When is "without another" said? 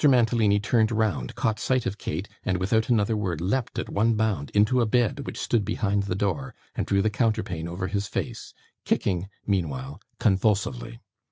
2.57-3.15